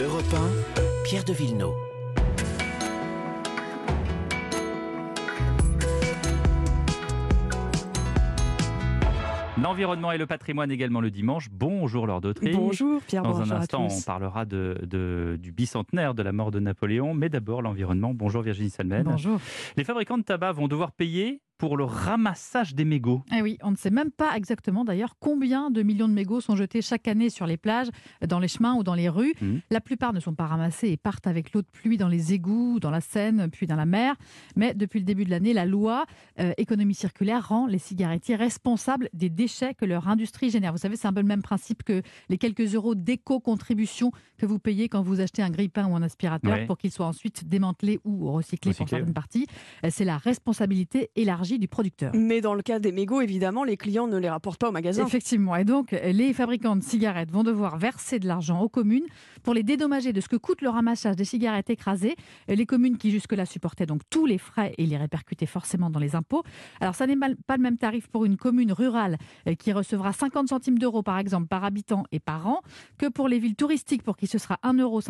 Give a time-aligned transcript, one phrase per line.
[0.00, 1.74] Europe 1, Pierre de Villeneuve.
[9.60, 11.48] L'environnement et le patrimoine également le dimanche.
[11.50, 12.52] Bonjour Laure Dautry.
[12.52, 13.98] Bonjour Pierre, Dans bonjour un à instant, tous.
[13.98, 18.14] on parlera de, de- du bicentenaire de la mort de Napoléon, mais d'abord l'environnement.
[18.14, 19.02] Bonjour Virginie Salmen.
[19.02, 19.40] Bonjour.
[19.76, 23.22] Les fabricants de tabac vont devoir payer pour le ramassage des mégots.
[23.36, 26.54] Eh oui, on ne sait même pas exactement d'ailleurs combien de millions de mégots sont
[26.56, 27.88] jetés chaque année sur les plages,
[28.26, 29.34] dans les chemins ou dans les rues.
[29.40, 29.60] Mhm.
[29.70, 32.78] La plupart ne sont pas ramassés et partent avec l'eau de pluie dans les égouts,
[32.80, 34.14] dans la Seine, puis dans la mer.
[34.56, 36.06] Mais depuis le début de l'année, la loi
[36.38, 40.72] euh, économie circulaire rend les cigarettiers responsables des déchets que leur industrie génère.
[40.72, 44.58] Vous savez, c'est un peu le même principe que les quelques euros d'éco-contribution que vous
[44.58, 46.66] payez quand vous achetez un grille-pain ou un aspirateur Ouais.
[46.66, 49.12] pour qu'il soit ensuite démantelé ou recyclé, pour certaines ouais.
[49.12, 49.46] parties.
[49.84, 52.12] Euh, C'est la responsabilité élargie du producteur.
[52.14, 55.06] Mais dans le cas des mégots, évidemment, les clients ne les rapportent pas au magasin.
[55.06, 55.56] Effectivement.
[55.56, 59.06] Et donc, les fabricants de cigarettes vont devoir verser de l'argent aux communes
[59.42, 62.16] pour les dédommager de ce que coûte le ramassage des cigarettes écrasées.
[62.48, 66.16] Les communes qui jusque-là supportaient donc tous les frais et les répercutaient forcément dans les
[66.16, 66.42] impôts.
[66.80, 70.48] Alors, ça n'est pas le même tarif pour une commune rurale euh, qui recevra 50
[70.48, 72.60] centimes d'euros, par exemple, par habitant et par an,
[72.98, 75.00] que pour les villes touristiques pour qui ce sera 1,58 euro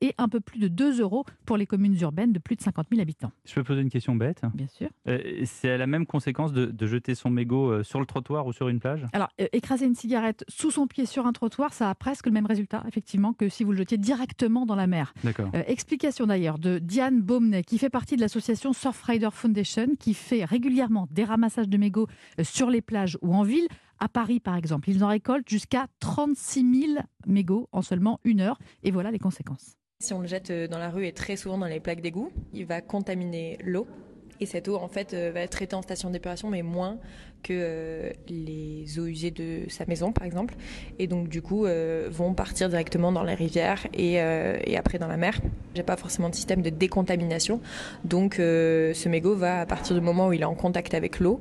[0.00, 2.86] et un peu plus de 2 euros pour les communes urbaines de plus de 50
[2.90, 3.32] 000 habitants.
[3.44, 4.42] Je peux poser une question bête?
[4.54, 4.88] Bien sûr.
[5.08, 8.52] Euh, C'est la même conséquence de, de jeter son mégot euh, sur le trottoir ou
[8.52, 9.06] sur une plage?
[9.12, 12.32] Alors, euh, écraser une cigarette sous son pied sur un trottoir, ça a presque le
[12.32, 15.12] même résultat, effectivement, que si vous le jetiez directement dans la mer.
[15.24, 15.50] D'accord.
[15.54, 20.44] Euh, explication d'ailleurs de Diane Baumnet, qui fait partie de l'association Surfrider Foundation, qui fait
[20.44, 22.06] régulièrement des ramassages de mégots
[22.42, 23.68] sur les plages ou en ville.
[23.98, 28.58] À Paris, par exemple, ils en récoltent jusqu'à 36 000 mégots en seulement une heure.
[28.82, 29.76] Et voilà les conséquences.
[30.00, 32.66] Si on le jette dans la rue et très souvent dans les plaques d'égout, il
[32.66, 33.86] va contaminer l'eau.
[34.42, 36.98] Et cette eau, en fait, euh, va être traitée en station d'épuration, mais moins
[37.44, 40.54] que euh, les eaux usées de sa maison, par exemple.
[40.98, 44.18] Et donc, du coup, euh, vont partir directement dans les rivières et,
[44.76, 45.40] après dans la mer.
[45.76, 47.60] J'ai pas forcément de système de décontamination.
[48.04, 51.40] Donc, ce mégot va, à partir du moment où il est en contact avec l'eau,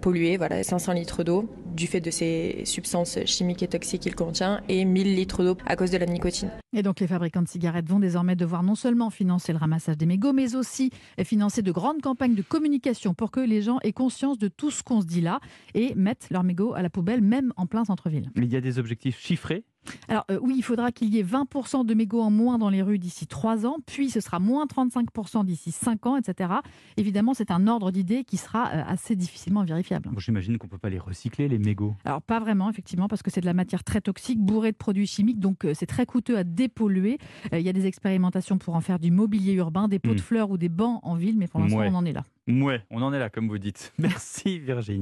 [0.00, 4.60] polluer voilà, 500 litres d'eau du fait de ces substances chimiques et toxiques qu'il contient
[4.68, 6.50] et 1000 litres d'eau à cause de la nicotine.
[6.72, 10.06] Et donc les fabricants de cigarettes vont désormais devoir non seulement financer le ramassage des
[10.06, 10.90] mégots, mais aussi
[11.24, 14.84] financer de grandes campagnes de communication pour que les gens aient conscience de tout ce
[14.84, 15.40] qu'on se dit là
[15.74, 18.30] et mettent leurs mégots à la poubelle, même en plein centre-ville.
[18.36, 19.64] Il y a des objectifs chiffrés
[20.08, 22.82] Alors euh, oui, il faudra qu'il y ait 20% de mégots en moins dans les
[22.82, 26.50] rues d'ici 3 ans, puis ce sera moins 35% d'ici 5 ans, etc.
[26.96, 30.10] Évidemment, c'est un ordre d'idées qui sera euh, assez difficilement vérifiable.
[30.10, 31.94] Bon, J'imagine qu'on ne peut pas les recycler, les mégots.
[32.04, 35.06] Alors pas vraiment, effectivement, parce que c'est de la matière très toxique, bourrée de produits
[35.06, 37.18] chimiques, donc euh, c'est très coûteux à dépolluer.
[37.52, 40.50] Il y a des expérimentations pour en faire du mobilier urbain, des pots de fleurs
[40.50, 41.88] ou des bancs en ville, mais pour l'instant Ouais.
[41.90, 42.24] on en est là.
[42.48, 43.92] Ouais, on en est là, comme vous dites.
[43.98, 44.98] Merci Virginie.